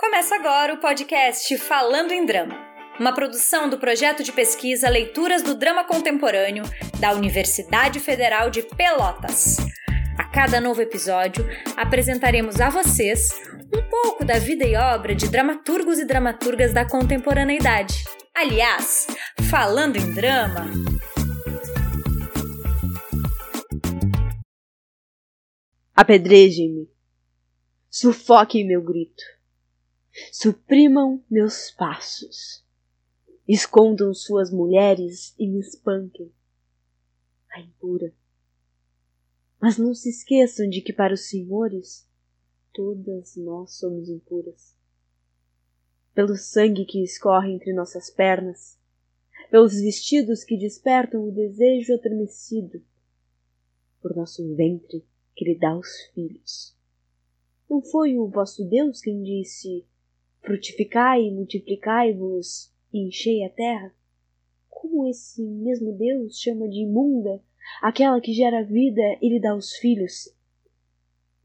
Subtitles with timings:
[0.00, 2.56] Começa agora o podcast Falando em Drama,
[2.98, 6.64] uma produção do projeto de pesquisa Leituras do Drama Contemporâneo
[6.98, 9.58] da Universidade Federal de Pelotas.
[10.16, 11.46] A cada novo episódio,
[11.76, 13.28] apresentaremos a vocês
[13.76, 18.02] um pouco da vida e obra de dramaturgos e dramaturgas da contemporaneidade.
[18.34, 19.06] Aliás,
[19.50, 20.66] falando em drama,
[25.94, 26.88] Apedrejem-me,
[27.90, 29.39] sufoquem meu grito
[30.32, 32.64] suprimam meus passos,
[33.46, 36.32] escondam suas mulheres e me espanquem.
[37.50, 38.14] A impura.
[39.60, 42.08] Mas não se esqueçam de que para os senhores
[42.72, 44.76] todas nós somos impuras.
[46.14, 48.78] Pelo sangue que escorre entre nossas pernas,
[49.50, 52.82] pelos vestidos que despertam o desejo adormecido,
[54.00, 56.76] por nosso ventre que lhe dá os filhos.
[57.68, 59.84] Não foi o vosso Deus quem disse:
[60.50, 63.94] frutificai multiplicai-vos e enchei a terra?
[64.68, 67.40] Como esse mesmo Deus chama de imunda
[67.80, 70.34] aquela que gera vida e lhe dá os filhos?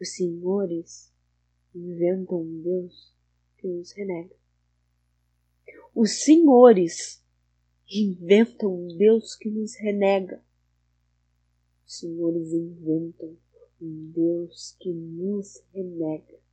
[0.00, 1.12] Os senhores
[1.74, 3.12] inventam um Deus
[3.58, 4.34] que nos renega.
[5.94, 7.22] Os senhores
[7.90, 10.42] inventam um Deus que nos renega.
[11.86, 13.36] Os senhores inventam
[13.82, 16.43] um Deus que nos renega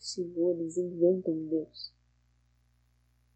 [0.00, 1.92] senhores inventam Deus.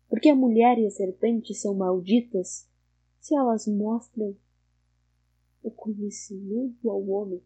[0.09, 2.69] Porque a mulher e a serpente são malditas
[3.21, 4.37] se elas mostram
[5.63, 7.43] o conhecimento ao homem.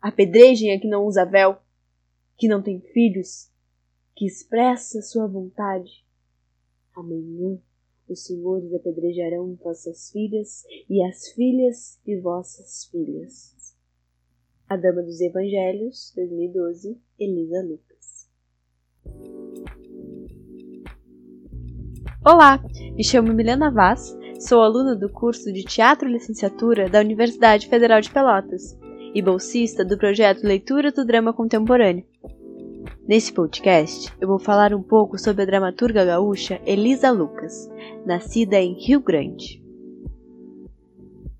[0.00, 1.60] Apedrejem a que não usa véu,
[2.36, 3.50] que não tem filhos,
[4.16, 6.04] que expressa sua vontade.
[6.94, 7.58] Amanhã
[8.08, 13.51] os senhores apedrejarão vossas filhas e as filhas de vossas filhas.
[14.72, 18.26] A Dama dos Evangelhos, 2012, Elisa Lucas.
[22.24, 22.58] Olá,
[22.96, 28.00] me chamo Milena Vaz, sou aluna do curso de Teatro e Licenciatura da Universidade Federal
[28.00, 28.74] de Pelotas
[29.14, 32.06] e bolsista do projeto Leitura do Drama Contemporâneo.
[33.06, 37.70] Nesse podcast, eu vou falar um pouco sobre a dramaturga gaúcha Elisa Lucas,
[38.06, 39.61] nascida em Rio Grande.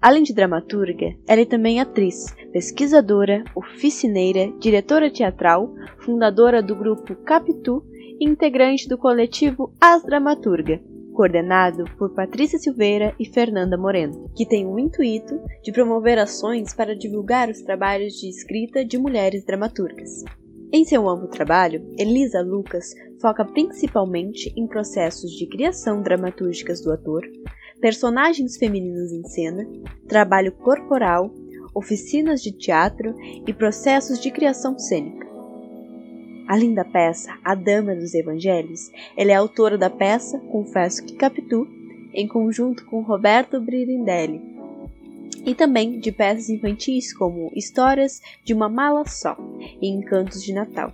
[0.02, 7.84] Além de dramaturga, ela é também atriz, pesquisadora, oficineira, diretora teatral, fundadora do grupo Capitu
[8.18, 10.82] e integrante do coletivo As Dramaturga,
[11.14, 16.96] coordenado por Patrícia Silveira e Fernanda Moreno, que tem o intuito de promover ações para
[16.96, 20.24] divulgar os trabalhos de escrita de mulheres dramaturgas.
[20.72, 27.22] Em seu amplo trabalho, Elisa Lucas foca principalmente em processos de criação dramatúrgicas do ator,
[27.82, 29.68] personagens femininos em cena,
[30.06, 31.34] trabalho corporal,
[31.74, 33.12] oficinas de teatro
[33.44, 35.26] e processos de criação cênica.
[36.46, 41.66] Além da peça A Dama dos Evangelhos, ela é autora da peça Confesso que Capitu,
[42.14, 44.40] em conjunto com Roberto Bririndelli,
[45.44, 49.36] e também de peças infantis como Histórias de uma Mala Só
[49.80, 50.92] e Encantos de Natal.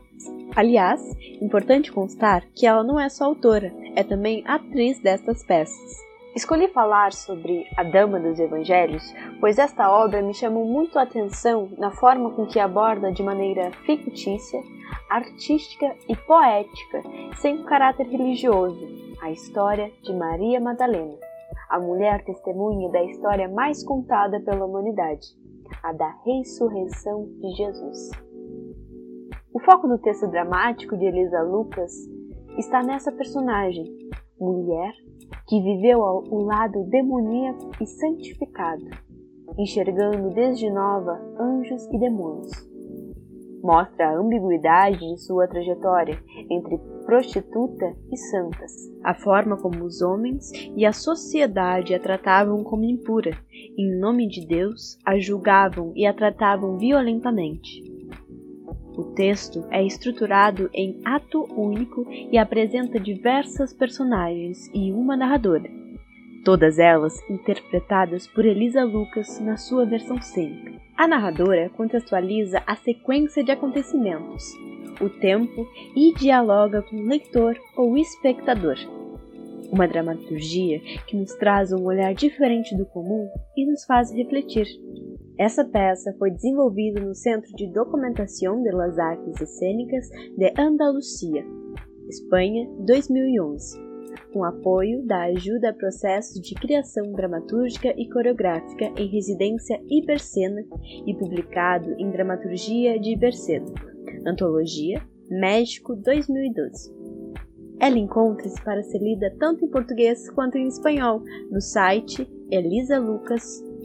[0.56, 1.02] Aliás,
[1.42, 6.07] importante constar que ela não é só autora, é também atriz destas peças.
[6.38, 11.68] Escolhi falar sobre A Dama dos Evangelhos, pois esta obra me chamou muito a atenção
[11.76, 14.62] na forma com que aborda de maneira fictícia,
[15.10, 17.02] artística e poética,
[17.38, 18.86] sem caráter religioso,
[19.20, 21.18] a história de Maria Madalena,
[21.68, 25.26] a mulher testemunha da história mais contada pela humanidade,
[25.82, 28.10] a da ressurreição de Jesus.
[29.52, 31.92] O foco do texto dramático de Elisa Lucas
[32.56, 33.92] está nessa personagem,
[34.38, 34.92] mulher
[35.48, 38.84] que viveu ao lado demoníaco e santificado,
[39.58, 42.50] enxergando desde nova anjos e demônios.
[43.62, 46.16] Mostra a ambiguidade de sua trajetória
[46.50, 48.72] entre prostituta e santas,
[49.02, 53.32] a forma como os homens e a sociedade a tratavam como impura,
[53.76, 57.97] em nome de Deus a julgavam e a tratavam violentamente.
[58.98, 65.70] O texto é estruturado em ato único e apresenta diversas personagens e uma narradora,
[66.44, 70.72] todas elas interpretadas por Elisa Lucas na sua versão cênica.
[70.96, 74.52] A narradora contextualiza a sequência de acontecimentos,
[75.00, 78.78] o tempo e dialoga com o leitor ou espectador.
[79.70, 84.66] Uma dramaturgia que nos traz um olhar diferente do comum e nos faz refletir.
[85.38, 91.46] Essa peça foi desenvolvida no Centro de Documentação de las Artes Escênicas de Andalucia,
[92.08, 93.78] Espanha, 2011,
[94.32, 100.64] com apoio da ajuda a processos de criação dramatúrgica e coreográfica em residência Ibercena
[101.06, 103.72] e publicado em Dramaturgia de Ibercena,
[104.26, 105.00] Antologia,
[105.30, 106.92] México 2012.
[107.78, 112.28] Ela encontra-se para ser lida tanto em português quanto em espanhol no site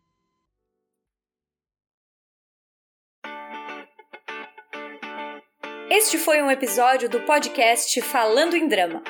[5.90, 9.02] Este foi um episódio do podcast Falando em Drama,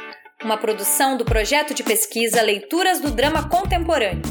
[0.43, 4.23] uma produção do projeto de pesquisa Leituras do Drama Contemporâneo,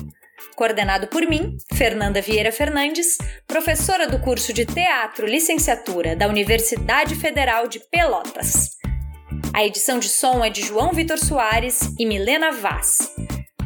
[0.58, 7.68] coordenado por mim, Fernanda Vieira Fernandes, professora do curso de Teatro Licenciatura da Universidade Federal
[7.68, 8.72] de Pelotas.
[9.54, 13.14] A edição de som é de João Vitor Soares e Milena Vaz.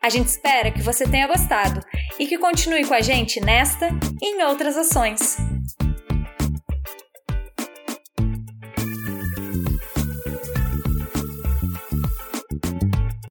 [0.00, 1.80] A gente espera que você tenha gostado
[2.20, 3.88] e que continue com a gente nesta
[4.22, 5.38] e em outras ações.